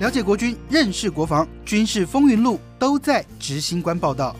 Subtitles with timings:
[0.00, 4.34] 了解国军，认识国防，军事风云录都在执行官报道。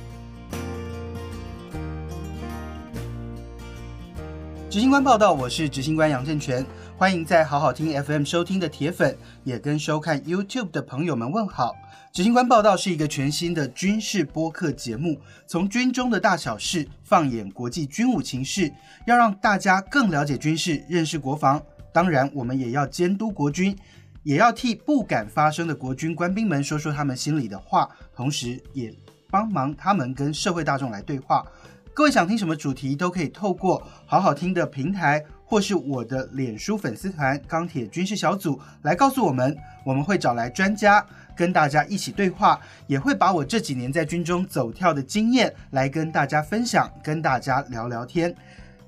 [4.68, 6.66] 执行官报道，我是执行官杨正全，
[6.98, 11.72] 欢迎在好好听 FM 收听的铁粉，也跟收看 YouTube 的朋友们问好。
[12.12, 18.72] 执行官报道是一个全新的军事播客节目，从军中的大小事放眼国际军武情势，
[19.06, 21.62] 要让大家更了解军事，认识国防。
[21.92, 23.76] 当然，我们也要监督国军。
[24.24, 28.92] 也要替不敢发声的国军官兵们说说他们心里的话，同时也
[29.30, 31.46] 帮忙他们跟社会大众来对话。
[31.92, 39.56] 各位想听什么主题，都可以透过好好听的平台，或是我的脸书粉丝团“钢铁军事小组”来告诉我们。
[39.84, 48.34] 我们会找来专家跟大家一起对话，也会把我这几年在军中走跳的经验来跟大家分享，跟大家聊聊天。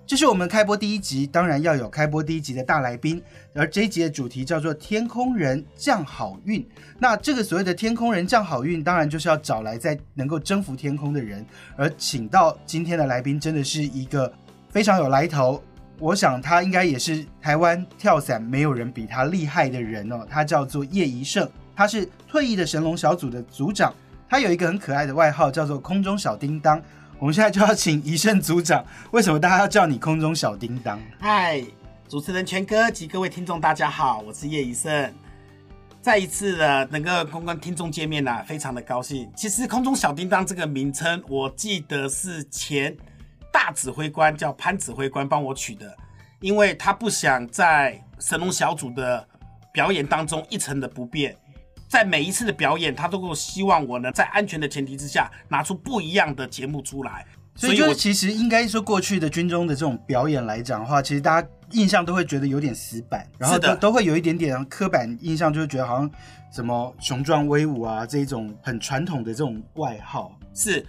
[0.06, 3.20] 这是我们开播第一集，当然要有开播第一集的大来宾。
[3.52, 6.64] 而这一集的主题叫做“天空人降好运”。
[7.00, 11.44] 那这个所谓的“天空人降好运”，当然就是要找来在能够征服天空的人。
[11.74, 14.32] 而请到今天的来宾，真的是一个
[14.70, 15.60] 非常有来头。
[15.98, 20.24] 我想他应该也是台湾跳伞没有人比他厉害的人哦。
[20.30, 23.92] 他叫做叶怡胜，他是退役的神龙小组的组长。
[24.28, 26.80] 他有一个很可爱的外号，叫做“空中小叮当”。
[27.18, 31.00] 我们现在就要请宜胜组长，为什么大家要叫你空中小叮当？
[31.18, 31.64] 嗨，
[32.06, 35.14] 主持人全哥及各位听众，大家好，我是叶宜胜。
[36.02, 39.30] 再一次的能够跟听众见面呐，非常的高兴。
[39.34, 42.94] 其实空中小叮当这个名称，我记得是前
[43.50, 45.96] 大指挥官叫潘指挥官帮我取的，
[46.40, 49.26] 因为他不想在神龙小组的
[49.72, 51.34] 表演当中一成的不变。
[51.88, 57.24] 在每一次的表演，他都够希望我能，在安全的前提之下，拿出不一样的节目出来。
[57.54, 66.10] 所以，就其实应该说，过去的军中的这种表演来讲的话，其实大家印象都会觉得有点死板，然后都都会有一点点刻板印象，就是觉得好像
[66.52, 70.36] 什么雄壮威武啊这一种很传统的这种外号。
[70.52, 70.84] 是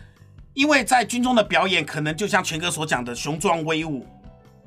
[0.53, 4.05] 因为在军中的表演，可能就像全哥所讲的雄壮威武、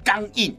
[0.04, 0.56] 刚硬，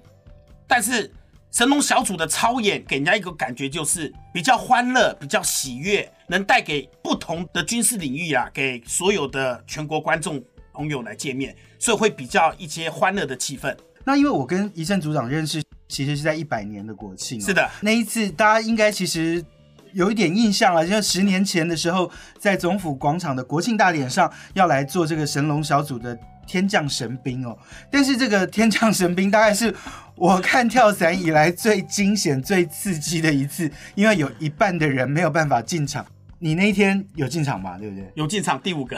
[0.68, 1.12] 但是。
[1.52, 10.42] 神龙小组的操演给人家一个感觉，就是比较欢乐、比较喜悦，能带给不同的军事领域啊，给所有的全国观众
[10.72, 13.76] 朋友来见面，所以会比较一些欢乐的气氛。
[14.06, 19.44] 那因为我跟一胜组长认识，其实是在一百年的国庆，是的，那一次大家应该其实
[19.92, 26.18] 有一点印象了，就十年前的时候，在总府广场的国庆大典上，要来做这个神龙小组的。
[26.48, 27.58] 天降神兵哦，
[27.90, 29.74] 但是这个天降神兵大概是
[30.22, 36.06] 我看跳伞以来最惊险、最刺激的一次，因为有一半的人没有办法进场。
[36.38, 37.76] 你那一天有进场吗？
[37.80, 38.08] 对不对？
[38.14, 38.96] 有进场，第五个。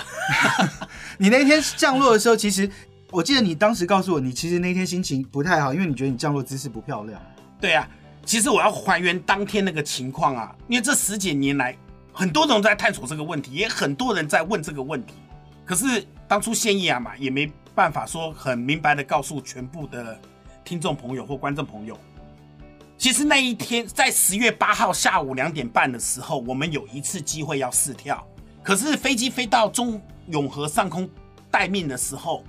[1.18, 2.70] 你那天降落的时候，其实
[3.10, 7.22] 我记得你当时告诉我，你其实那天心情不太好，因为你觉得你降落姿势不漂亮。
[7.58, 7.88] 对啊，
[8.26, 11.74] 其实我要还原当天那个情况啊，因为这十几年来，
[12.12, 15.14] 很多人在探索这个问题，也很多人在问这个问题，
[15.64, 16.06] 可是。
[16.26, 20.20] 当初现役啊嘛，也没办法说很明白的告诉全部的
[20.64, 21.98] 听众朋友或观众朋友。
[22.98, 28.26] 其实那一天在十月八号下午两点半的时候，我们有一次机会要试跳，
[28.62, 31.10] 可是飞机飞到中永和上空
[31.52, 32.44] 待命的时候，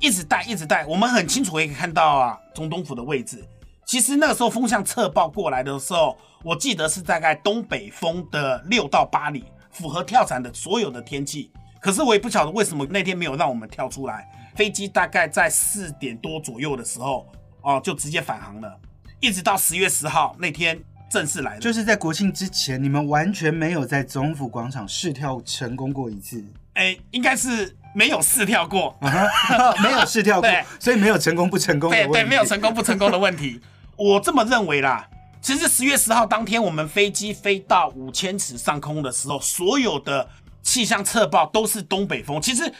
[0.00, 3.46] 一直带一直带，我们很清楚可以看到啊，总统府的位置。
[3.86, 11.52] 其实那个时候风向侧报过来的时候，我记得是大概东北风的六到八里，符合跳伞的所有的天气。
[11.80, 14.28] 可是我也不晓得为什么那天没有让我们跳出来。
[14.60, 17.26] 飞机大概在四点多左右的时候，
[17.62, 18.78] 哦，就直接返航了。
[19.18, 20.78] 一直到十月十号那天
[21.10, 26.44] 正式来了，就是在国庆之前，你们完全没有在总府广场试跳成功过一次。
[26.74, 28.94] 哎，应该是没有试跳过，
[29.82, 32.12] 没有试跳过，所以没有成功不成功的问题。
[32.12, 33.58] 对对，没有成功不成功的问题。
[33.96, 35.08] 我这么认为啦。
[35.40, 40.28] 其实十月十号当天，我们飞机飞到五千尺上空的时候，所有的。
[40.62, 42.38] 气象测报都是东北风。
[42.38, 42.70] 其实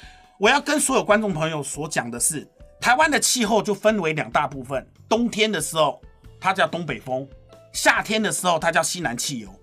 [0.40, 2.48] 我要跟所有观众朋友所讲的是，
[2.80, 4.88] 台湾的气候就分为两大部分。
[5.06, 6.00] 冬天的时候
[6.40, 7.28] 它叫东北风，
[7.74, 9.54] 夏天的时候它叫西南气流。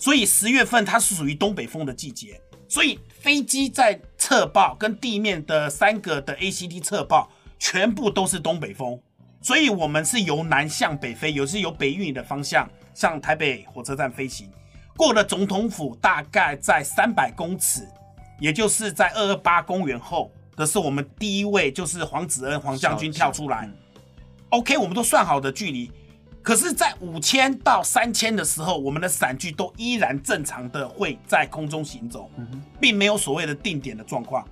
[0.00, 2.40] 所以十月份它是属于东北风的季节。
[2.66, 9.00] 所以飞机在测报跟地面的三个的 ACT 测报全部都是东北风。
[9.40, 14.50] 所以我们是由南向北飞，有时由北运的方向向台北火车站飞行。
[14.96, 17.86] 过了总统府，大概在三百公尺，
[18.38, 23.68] 也就是在二二八公园后的是我们第一位，就是黄子恩黄将军跳出来。
[24.50, 25.90] OK，我们都算好的距离，
[26.40, 32.30] 可是，在五千到三千的时候，我们的伞具都依然正常的会在空中行走，
[32.80, 34.46] 并没有所谓的定点的状况。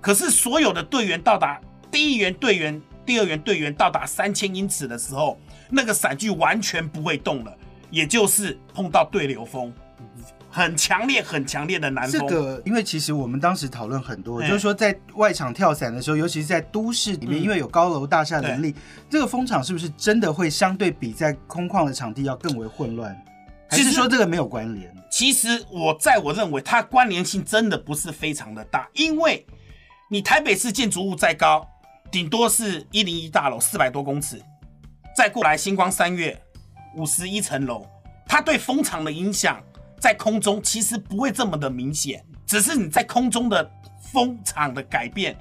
[0.00, 1.58] 可是，所有的队员到达
[1.90, 5.38] 第一员队员、第二员队员到达三千英尺的时候，
[5.70, 7.56] 那个伞具完全不会动了，
[7.90, 9.72] 也就是碰到对流风。
[10.50, 12.20] 很强烈、很强烈的南风。
[12.20, 18.74] 这个，因为其实我们当时讨论很多，哎就是说在外场跳伞的时候，尤其是在都市里面，嗯因为有高楼大厦林立，
[19.10, 23.14] 这个风场是不是真的会相对比在空旷的场地要更为混乱？
[23.68, 24.94] 还其实是说这个没有关联？
[25.10, 29.46] 其实我在我认为它关联性真的不是非常的大，因为
[30.10, 31.66] 你台北市建筑物再高，
[32.10, 34.40] 顶多是一零一大楼四百多公尺，
[35.14, 36.38] 再过来星光三月
[36.96, 37.86] 五十一层楼，
[38.26, 39.62] 它对风场的影响
[39.98, 43.68] 在空中其实不会这么的明显，只是你在空中的
[44.12, 45.36] 风场的改变，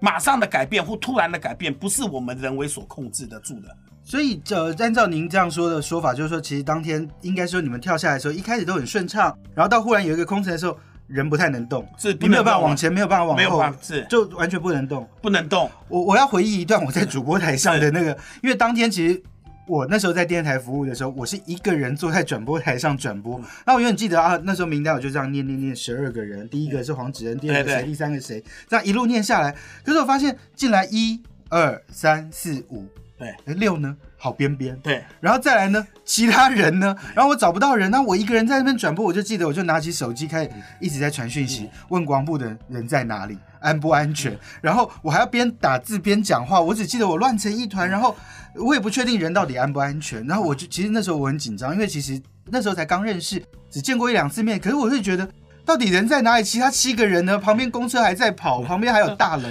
[0.00, 3.76] 马上的改变或突然的改变，不是我们人为所控制得住的。
[4.04, 10.76] 所以，呃，按照您这样说的说法，就是说，其实当天应该说你们跳下来的时候，一开始都很顺畅，然后到忽然有一个空层的时候，
[11.06, 15.08] 人不太能动，是你没有办法往前，没有办法往后，没有办法是就完全不能动。
[15.22, 18.10] 不能动，我我要回忆一段我在主播台上的那个，
[18.42, 19.22] 因为当天其实
[19.66, 23.40] 我那时候在电视台服务的时候，我是一个人坐在转播台上转播。
[23.64, 29.54] 那我永远记得啊，那时候名单我就这样念念念十二个人，第一个是黄子恩，第二个谁，第三个谁，这样一路念下来。
[29.84, 32.86] 可是我发现进来一二三四五，
[33.16, 34.78] 对哎六呢，好边边。
[34.84, 36.96] 对，然后再来呢，其他人呢？
[37.12, 44.38] 然后我找不到人，那我一个人在那边转播，我就记得，我就拿起手机开始一直在传讯息，问广部的人在哪里，安不安全。
[44.60, 48.14] 然后我还要边打字边讲话，我只记得我乱成一团，然后
[48.54, 50.24] 我也不确定人到底安不安全。
[50.28, 55.28] 然后我就其实那时候我很紧张，因为其实那时候才刚认识，只见过一两次面，可是我会觉得
[55.64, 56.44] 到底人在哪里？
[56.44, 57.36] 其他七个人呢？
[57.36, 59.48] 旁边公车还在跑， 旁边还有大楼。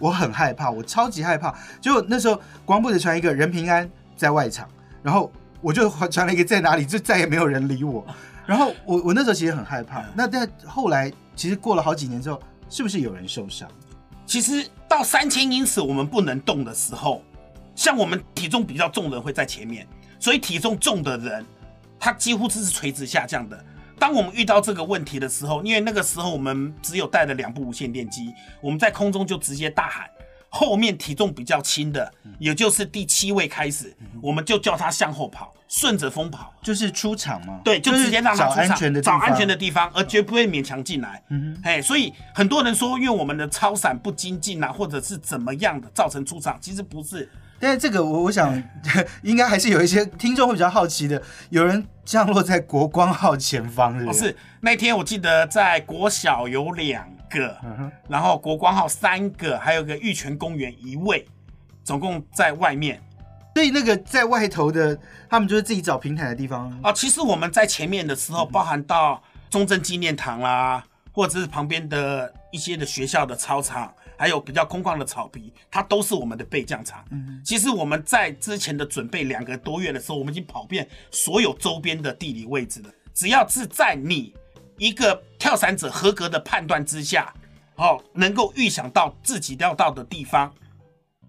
[0.00, 1.54] 我很害怕，我超级害怕。
[1.80, 3.88] 结果那时候光部的传一个人平安
[4.24, 4.66] 在外场，
[5.02, 5.30] 然后
[5.60, 8.02] 我就传了一个在哪里，就再也没有人理我。
[8.46, 10.02] 然后我我那时候其实很害怕。
[10.14, 12.40] 那但后来其实过了好几年之后，
[12.70, 13.68] 是不是有人受伤？
[14.24, 17.22] 其实到三千英尺我们不能动的时候，
[17.74, 19.86] 像我们体重比较重的人会在前面，
[20.18, 21.44] 所以体重重的人，
[22.00, 23.62] 他几乎是垂直下降的。
[23.98, 28.32] 当我们遇到这个问题的时候，因为那个时候我们只有带了两部无线电机，
[28.62, 30.08] 我们在空中就直接大喊。
[30.54, 33.92] 后面体重比较轻的，也就是第七位开始，
[34.22, 36.54] 我们就叫他向后跑，顺着风跑。
[36.62, 37.60] 就是出场嘛？
[37.64, 41.20] 对，就直接让他找出场安全的地方找安全的地方，而绝不会勉强进来。
[41.30, 47.28] 嗯哎，所以很多人说，因为我们的超闪不精进啊，或者是怎么样的造成出场，其实不是。
[47.58, 48.62] 但是这个我我想
[49.22, 54.20] 应该还是有一些听众会比较好奇的，有人降落在国光号前方，是不是？
[54.20, 61.26] 不是那天我记得在国小有两个，嗯，然后国光号三个，还有个玉泉公园一位，
[61.82, 63.02] 总共在外面
[63.54, 64.98] 所以那个在外头的，
[65.30, 66.70] 他们就是自己找平台的地方。
[66.82, 66.92] 啊。
[66.92, 77.04] 其实我们在前面的时候，包含到中正纪念堂啦，或者是旁边的一些的学校的操场，还有比较空旷的草皮，它都是我们的备降场。
[77.44, 82.88] 其实我们在之前的准备两个多月的时候，我们已经跑遍所有周边的地理位置了。
[83.14, 84.34] 只要是在你
[84.78, 87.32] 一个跳伞者合格的判断之下，
[87.76, 90.52] 哦，能够预想到自己要到的地方，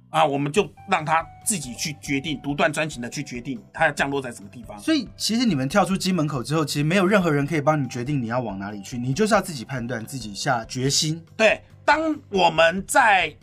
[0.09, 4.80] 啊，我们就让他自己去决定，独断专行的去决定他要降落在什么地方。
[4.80, 11.24] 所以其实你们跳出机门口之后，其实没有任何人可以帮你决定你要往哪里去，你就是要自己判断，自己下决心。
[11.38, 13.36] 对，当我们在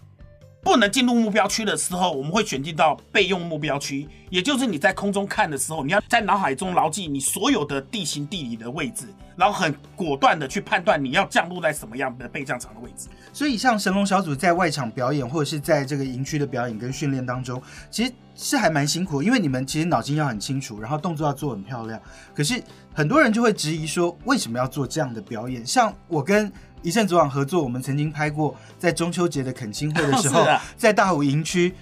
[0.62, 13.08] 不能进入目标区的时候，我们会选定到备用目标区，也就是你在空中看的时候，你要在脑海中牢记你所有的地形地理的位置，然后很果断的去判断你要降落在什么样的备降场的位置。
[13.32, 22.00] 所以像神龙小组在外场表演，或者是在这个营区的表演跟训练当中，其实是还蛮辛苦，因为你们其实脑筋要很清楚，然后动作要做很漂亮。
[22.32, 22.62] 可是
[22.94, 25.66] 很多人就会质疑说，为什么要做这样的表演？
[25.66, 26.52] 像我跟
[26.82, 30.46] 一阵子网合作，我们曾经拍过在中秋节的恳亲会的时候，
[30.76, 31.74] 在大武营区。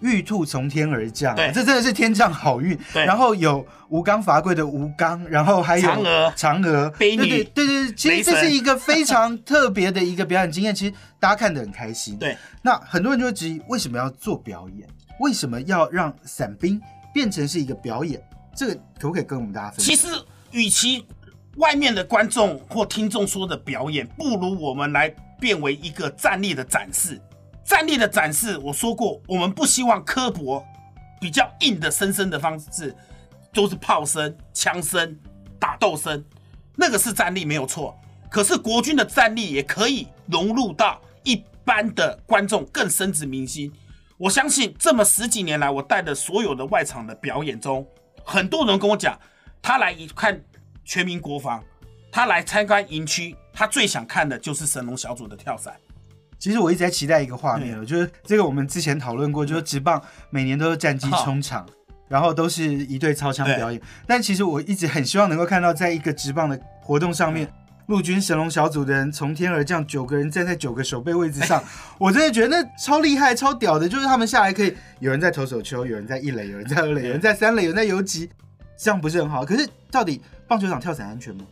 [0.00, 2.78] 玉兔从天而降、啊，对这真的是天降好运。
[2.92, 12.16] 对然后有吴刚伐桂的吴刚，然后还有嫦娥嫦娥，对对对对，其实这是一个非常特别的一个表演经验，其实大家看得很开心。
[12.16, 14.88] 对，那很多人就会质疑，为什么要做表演？
[15.18, 16.80] 为什么要让伞兵
[17.12, 18.22] 变成是一个表演？
[18.54, 19.96] 这个可不可以跟我们大家分享？
[19.96, 20.06] 其实，
[20.52, 21.04] 与其
[21.58, 25.08] 外面的观众或听众说的表演，不如我们来
[25.40, 27.20] 变为一个站立的展示。
[27.64, 30.64] 站立的展示，我说过，我们不希望刻薄、
[31.20, 32.94] 比较硬的生生的方式，
[33.52, 35.18] 都是炮声、枪声、
[35.58, 36.24] 打斗声，
[36.76, 37.94] 那个是战力没有错。
[38.30, 43.72] 可是国军的战力也可以融入到一般的观众更深植民心。
[44.16, 47.86] 我相信这么十几年来，我带的所有的外场的表演中，
[48.24, 49.18] 很多人跟我讲，
[49.60, 50.40] 他来一看
[50.88, 51.62] 全民国防，
[52.10, 55.74] 他来参观营区，他最想看的就是神龙小组的跳伞。
[56.38, 61.68] 其实我一直在期待一个画面，我觉得这个我们之前讨论过，就是直棒每年都是战机冲场，
[62.08, 63.78] 然后都是一对操枪表演。
[64.06, 67.46] 但其实我一直很希望能够看到，在一个直棒的活动上面，
[67.88, 71.62] 陆军神龙小组的人从天而降，九个人站在九个守备位置上，
[72.00, 73.86] 我真的觉得那超厉害、超屌的。
[73.86, 78.30] 就是他们下来可以有人在投手球，有人在一垒，有人在二垒，有人在三垒，有人在游击，
[78.78, 79.44] 这样不是很好？
[79.44, 81.44] 可是到底棒球场跳伞安全吗？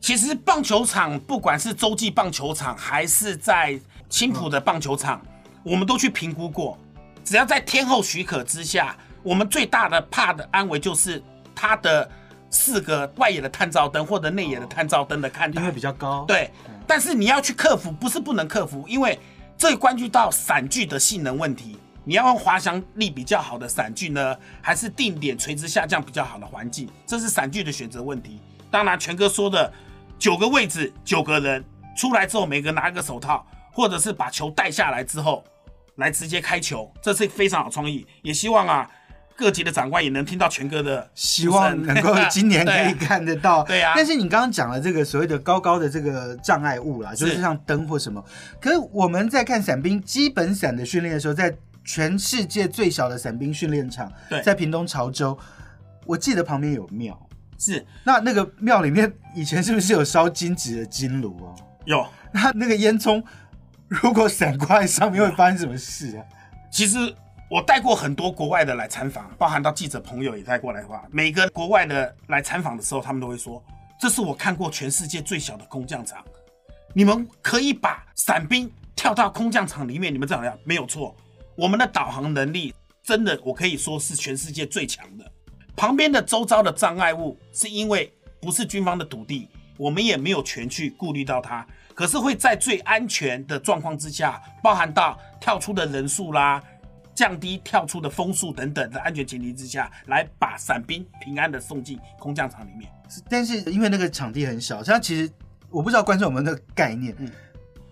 [0.00, 5.20] 其实棒球场不管是洲际棒球场还是在青浦的棒球场，
[5.62, 6.78] 我们都去评估过，
[7.24, 11.22] 只要在天后许可之下，我们最大的怕的安危就是
[11.54, 12.08] 它的
[12.50, 16.24] 四个外野的探照灯或者内野的探照灯的看台，因为比较高。
[16.28, 16.50] 对，
[16.86, 19.18] 但是你要去克服，不是不能克服，因为
[19.58, 21.78] 这关系到伞具的性能问题。
[22.04, 26.88] 你要用滑翔力比较好的伞具呢，还是定点垂直下降比较好的环境？
[27.06, 28.40] 这是伞具的选择问题。
[28.70, 29.72] 当然，全哥说的。
[30.16, 31.62] 九个位置，九个人
[31.96, 35.44] 出来之后，每个拿一个手套，或者是把球带下来之后，
[35.96, 38.06] 来直接开球，这是非常好创意。
[38.22, 38.88] 也希望啊，
[39.36, 43.64] 各级的长官也能听到全哥的，希望能够今年可以看得到。
[43.66, 43.92] 对啊。
[43.96, 48.24] 但是你刚刚讲了这个所谓的高高的这个障碍物啦，就是像灯或什么。
[48.60, 55.38] 可是我们在看伞兵基本伞的训练的时候，在全世界最小的伞兵训练场，对在屏东潮州，
[56.06, 57.18] 我记得旁边有庙。
[57.58, 61.54] 是，那那个庙里面以前是不是有烧金纸的金炉哦？
[61.84, 62.06] 有。
[62.32, 63.22] 那那个烟囱
[63.86, 66.24] 如果伞挂在上面会发生什么事啊？
[66.70, 66.98] 其实
[67.48, 73.62] 我带过很多国外的来参访，包含到记者朋友也带过来的话，每个国外的来参访的时候，他们都会说
[74.00, 76.24] ：“这是我看过全世界最小的空降场。”
[76.92, 81.14] 你们可以把伞兵跳到空降场里面，你们这样没有错。
[81.56, 85.30] 我们的导航能力真的，我可以说是全世界最强的。
[85.76, 91.66] 旁边的周遭的障碍物，是因为不是军方的土地，我们也没有权去顾虑到它。
[91.94, 96.60] 可是会在最安全的状况之下，包含到跳出的人数啦，
[97.14, 102.90] 降低跳出的风速等等的安全前提之下，来把伞兵平安的送进空降场里面。
[103.28, 105.30] 但是因为那个场地很小，它其实
[105.70, 107.14] 我不知道观众有没有那个概念。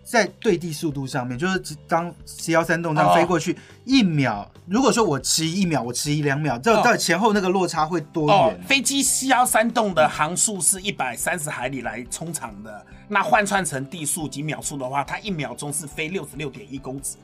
[0.04, 8.62] 在对地速度上面，就是当 C 幺三洞这样飞过去，一秒，如果说我迟一秒，我迟一两秒，这到前后那个落差会多远？
[8.64, 17.16] 飞机 C 幺三洞的航速是一百三十海里来冲场的，那换算成地速及秒速的话，它一秒钟是飞六十六点一公尺，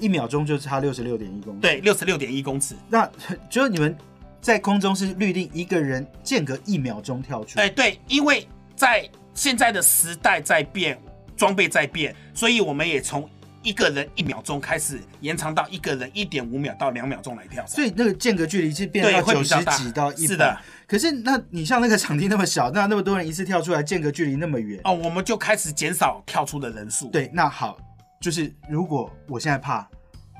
[0.00, 1.60] 一秒钟就差六十六点一公尺。
[1.60, 2.74] 对，六十六点一公尺。
[2.88, 3.08] 那
[3.50, 3.96] 就是你们
[4.40, 7.60] 在空中是预定一个人间隔一秒钟跳出？
[7.60, 10.98] 哎，对，因为在现在的时代在变。
[11.42, 13.28] 装备在变，所以我们也从
[13.64, 17.66] 一个人一秒钟开始延长到一个人一点五秒到两秒钟来跳。
[17.66, 20.26] 所以那个间隔距离是变到九十几到一百。
[20.28, 20.56] 是的。
[20.86, 27.08] 可是那你像那个场地那么小，那那么多人一次跳出来，间隔距离那么远哦，我们就开始减少跳出的人数。
[27.08, 27.76] 对，那好，
[28.20, 29.84] 就是如果我现在怕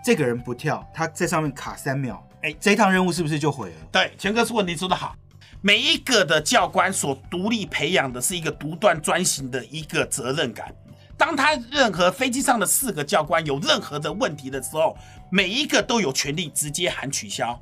[0.05, 3.77] 这个人不跳，他在上面卡三秒，哎，这一趟任务是不是就毁了？
[3.91, 5.17] 对，钱哥是问题说的好。
[5.65, 10.75] 每一个的教官所独立培养的是一个独断专行的一个责任感。
[11.23, 14.97] 当他任何飞机上的四个教官有任何的问题的时候，
[15.31, 17.57] 每一个都有权利直接喊取消，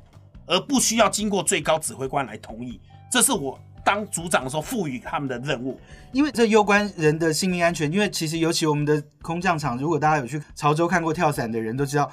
[0.47, 2.81] 而不需要经过最高指挥官来同意。
[3.11, 5.79] 这是我当组长的时候赋予他们的任务，
[6.11, 7.93] 因为这攸关人的性命安全。
[7.93, 12.11] 因为其实尤其我们的空降场，如果大家有去潮州看过跳伞的人都知道。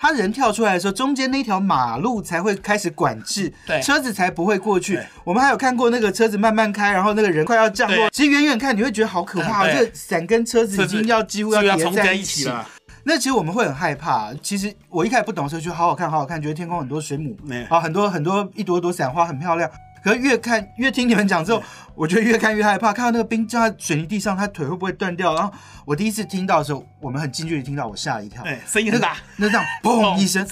[0.00, 4.98] 他人跳出来的时候，中间那条马路才会开始管制，对，车子才不会过去。
[5.24, 12.66] 我们还有看过那个车子慢慢开，然后那个人快要降落，其实远远看你会觉得好可怕，这伞跟车子已经要几乎要叠在一起了。
[13.04, 14.32] 那其实我们会很害怕。
[14.42, 17.36] 其实我一开始不懂的时候，觉得好好看，好好看，觉得天空很多水母，
[17.68, 19.70] 啊，很多很多一朵朵伞花很漂亮。
[20.02, 21.62] 可是越看越听你们讲之后，
[21.94, 22.92] 我觉得越看越害怕。
[22.92, 25.34] 看到那个冰站在水泥地上，他腿会不会断掉？
[25.34, 25.52] 然后
[25.84, 28.42] 我第一次听到的时候，我们很近距离听到，我吓了一跳。
[28.42, 30.46] 对，声音很大，那这样 嘣一声，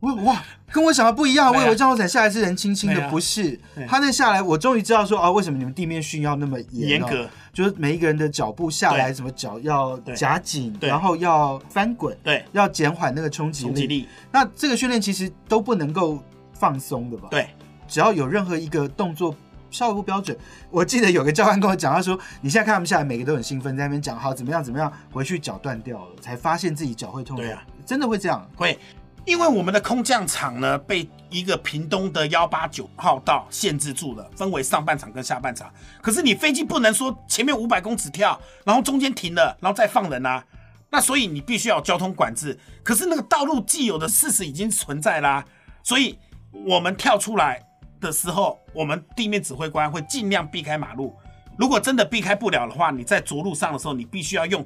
[0.00, 1.50] 我哇，跟我想的不一样。
[1.50, 3.58] 我以为降落伞下来是人轻轻的，不是。
[3.88, 7.26] 他那下来，我终于知道说啊，为什么你们地面训要那么严格？
[7.54, 14.06] 就是每一个人的脚步下来，什么脚要夹紧，然后要翻滚，对，要减缓那个冲击力。
[14.30, 16.22] 那这个训练其实都不能够
[16.52, 17.28] 放松的吧？
[17.30, 17.48] 对。
[17.86, 19.34] 只要有任何一个动作
[19.70, 20.36] 稍微不标准，
[20.70, 28.48] 我记得有个教官跟我讲，他说：“你现在看他们下来，每个都很兴奋，在那边讲好怎么样怎么样，回去脚断掉了，才发现自己脚会痛。”对啊，真的会这样？
[28.54, 28.78] 会，
[29.24, 35.68] 因为我们的空降场呢被一个屏东的幺八九号道限制住了，分为上半场跟下半场。
[36.00, 40.44] 可是你飞机不能说前面五百公尺跳，然后中间停了，然后再放人啊。
[40.90, 42.56] 那所以你必须要交通管制。
[42.84, 45.44] 可是那个道路既有的事实已经存在啦，
[45.82, 46.16] 所以
[46.64, 47.60] 我们跳出来。
[48.04, 51.16] 的时候，我们地面指挥官会尽量避开马路。
[51.56, 54.64] 如果真的避开不了的话，你在着陆上的时候，你必须要用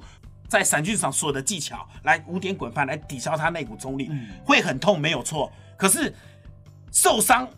[0.49, 4.11] 在伞具上所有的技巧来五点滚翻来抵消它那股重力，
[4.45, 5.53] 会很痛，没有错。
[5.77, 6.13] 可是
[6.91, 7.49] 受伤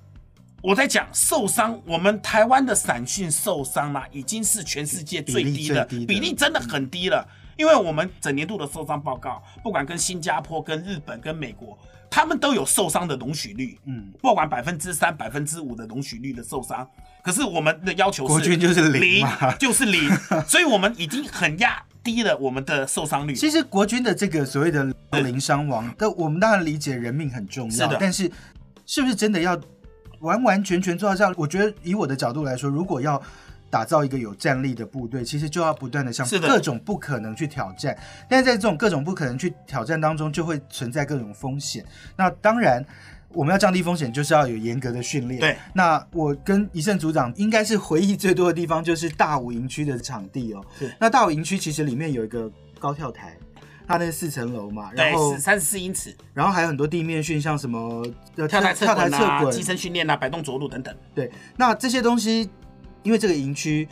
[0.62, 7.26] 我在讲受伤，我们台湾的散训受伤啦，已经是全世界最低的比例最低的比例，真的很低了。
[7.61, 16.88] 因为我们整年度的受伤报告，不管跟新加坡、跟日本、跟美国，他们都有受伤的容许率，嗯，不管百分之三、百分之五的容许率的受伤。
[17.23, 19.26] 可是我们的要求是国军就是零
[19.59, 20.09] 就是零，
[20.49, 23.35] 所以我们已经很压低了我们的受伤率。
[23.35, 28.33] 其实国军的这个所谓的零伤亡，但我们当然理解人命很重要，是的但是
[28.87, 29.61] 是不是真的要
[30.21, 31.35] 完完全全做到这样？
[31.37, 33.21] 我觉得以我的角度来说，如果要
[33.70, 37.96] 打造一个有战力的部队，其实就要不断的向各种不可能去挑战。
[38.28, 41.84] 但是在这种各种不可能去挑战当中，就会存在各种风险。
[42.16, 42.84] 那当然。
[43.32, 45.38] 我们要降低风险，就是要有严格的训练。
[45.38, 50.60] 对，那我跟宜胜组长应该是回忆最多的地方，就是大武营区的场地哦。
[50.76, 52.50] 是那大武营区其实里面有一个
[52.80, 53.36] 高跳台，
[53.86, 60.92] 它那四层楼嘛，然对，后是三十四英尺，然后还有很多地面训，像什么呃跳台侧跳台侧滚机，身训练啊、摆动着陆等等。
[61.14, 62.50] 对，那这些东西，
[63.02, 63.88] 因为这个营区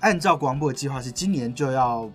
[0.00, 2.10] 按照国防部的计划是今年就要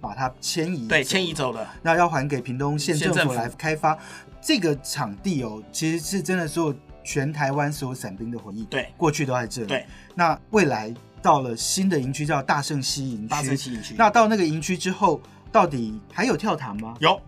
[0.00, 1.68] 把它迁移，对，迁移，走了。
[1.82, 3.98] 那要还给屏东县政府来开发
[4.40, 13.94] 这个场地哦，其实是真的所有全台湾所有伞兵的回忆，对过去都在这里，对，那未来到了新的营区叫大圣溪营大圣区，西营区。
[13.98, 16.94] 那到那个营区之后，到底还有跳塔吗？
[17.00, 17.20] 有，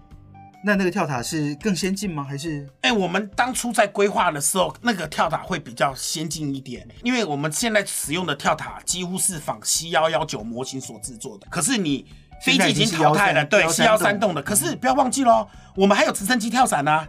[0.63, 2.23] 那那个跳塔是更先进吗？
[2.23, 11.47] 还是哎、我们当初在规划的时候，那个跳塔会比较先进一点，因为我们现在使用的跳塔几乎是仿 C 幺幺九模型所制作的。
[11.51, 12.07] 可是你
[12.45, 14.43] 飞机已经淘汰了，对 C 幺三栋的。
[14.43, 17.09] 可是不要忘记喽，我们还有直升机跳伞呐、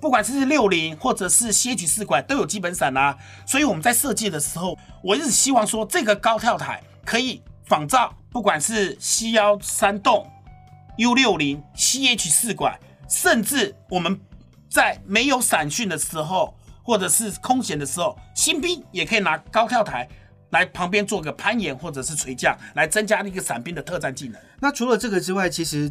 [0.00, 3.14] 不管是六零或者是 CH 四管都有基本伞啊。
[3.44, 10.26] 所以我们在设计的时候，我一直希望说这个高跳台可以仿照，不管是 C 幺三栋。
[10.98, 12.78] U 六零、CH 四管，
[13.08, 14.20] 甚至我们
[14.68, 20.08] 在没有散训的时候，或者是空闲的时候，新兵也可以拿高跳台
[20.50, 24.40] 来旁边做个攀岩或者是垂降，来增加那个伞兵的特战技能。
[24.60, 25.90] 那除了这个之外，其实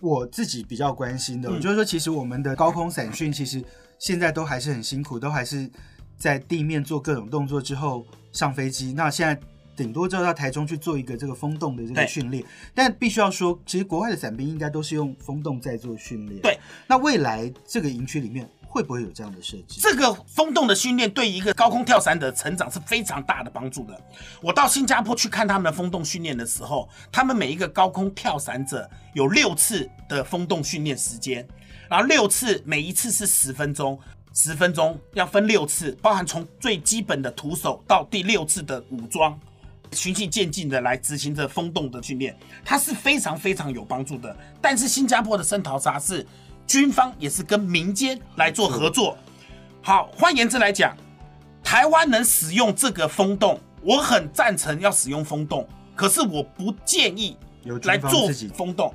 [0.00, 3.64] 我自己比较关心的，嗯就是说，其实我们的高空散训，其实
[3.98, 5.68] 现在都还是很辛苦，都还是
[6.16, 8.92] 在地面做各种动作之后上飞机。
[8.92, 9.40] 那现在
[9.76, 12.42] 顶多就到台中去做一个这个风洞的这个训练，
[12.74, 16.40] 但必须要说，其实国外的伞兵应该都是用风洞在做训练。
[16.40, 19.80] 对，那未来这个营区里面会不会有这样的设计？
[19.80, 24.00] 这个风洞的训练对一个高空跳伞的成长是非常大的帮助的。
[24.40, 31.46] 我到新加坡去看他们的风洞训练的时候，他们每一个高空跳伞者有六次的风洞训练时间，
[31.90, 33.98] 然后六次每一次是十分钟，
[34.32, 39.38] 十分钟要分六次，包含从最基本的徒手到第六次的武装。
[39.92, 44.36] 循序渐进的来执行这风洞的训练，它是非常非常有帮助的。
[44.60, 46.26] 但是新加坡的深淘沙是
[46.66, 49.16] 军方也是跟民间来做合作。
[49.82, 50.96] 好，换言之来讲，
[51.62, 57.36] 台湾能使用这个风洞，我很赞成要使用风洞，可是我不建议
[57.84, 58.92] 来做风洞。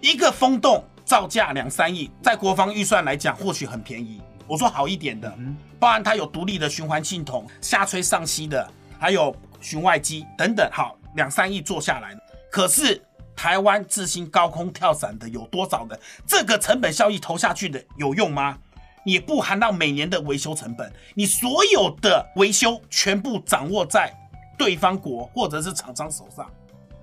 [0.00, 4.20] 一个风洞造价两三亿，在国防预算来讲，或许很便宜。
[4.48, 5.32] 我说好一点的，
[5.78, 10.68] 包含它有独立的循环系统、下吹上吸的，还有巡外机等等。
[10.70, 12.14] 好，两三亿做下来，
[12.50, 13.02] 可是
[13.34, 15.98] 台湾自行高空跳伞的有多少人？
[16.26, 18.58] 这个成本效益投下去的有用吗？
[19.04, 24.12] 也不含到每年的维修成本，你所有的维修全部掌握在
[24.56, 26.48] 对方国或者是厂商手上。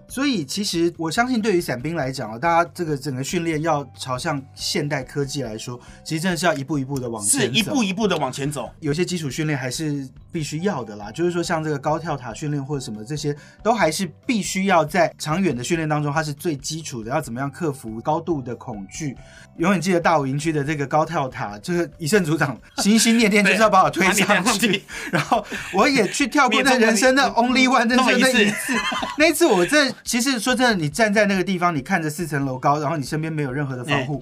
[0.10, 7.48] 所以，其实我相信，对于伞兵来讲啊，大家这个整个训练要朝向现代科技来说，其实真的是要一步一步的往前是。
[7.48, 8.70] 一步一步的往前走。
[8.80, 19.16] 有些基础训练还是必须要的啦，就是说像这个高跳塔训练或者什么这些，都还是必须要在长远的训练当中，它是最基础的，要怎么样克服高度的恐惧。
[19.58, 28.74] 永远记得大武营区的这个高跳塔，就是以胜组长心心念念就是要把我推上去 然后我也去跳过那人生的 only one，真的弄一次那一次，
[29.18, 34.20] 那一次我真的其实说真的，你站在那个地方，你看着四层楼高，然后你身边没有任何的防护，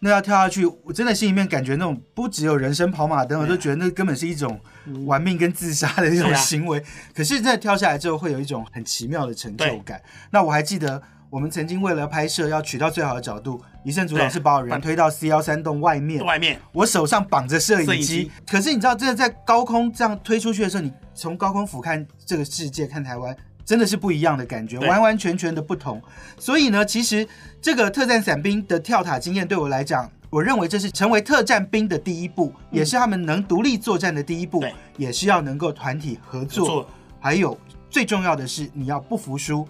[0.00, 4.60] 那要跳下去，我真的心里面感觉那种不只有人生跑马灯，我都觉得那根本是一种
[5.06, 6.82] 玩命跟自杀的一种行为。
[7.14, 10.00] 可是真的跳下来之后，会有一种很奇妙的成就感。
[10.30, 11.02] 那我还记得。
[11.30, 18.30] 我们曾经为了拍摄，要取到最好的角度，一胜组长是把我人推到 C 幺三栋外面，外面我手上绑着摄影机摄影机。
[18.46, 26.00] 可是你知道，真的在高空这样推出去的时候，你从高空俯瞰这个世界，看台湾，真的是不一样的感觉，完完全全的不同。
[26.38, 27.26] 所以呢，其实
[27.60, 34.62] 这个特战伞兵的跳塔经验对我来讲，我认为这是成为特战兵的第一步，也是他们能独立作战的第一步，
[34.96, 36.66] 也是要能够团体合作。
[36.66, 36.88] 做
[37.20, 39.66] 还有最重要的是，你要不服输、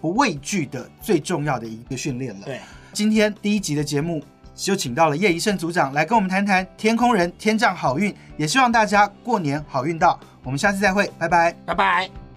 [0.00, 2.44] 不畏惧的最重要的一个训练了。
[2.44, 2.60] 对，
[2.92, 4.22] 今天第一集的节目
[4.54, 10.18] 就请到了叶一胜组长来跟我们谈谈天空人天降好运，也希望大家过年好运到。
[10.42, 11.52] 我们下次再会，拜拜。
[11.64, 12.27] 拜拜。